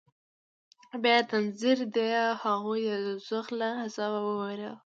[1.03, 4.73] بيا تنذير ديه هغوى د دوزخ له عذابه ووېروه.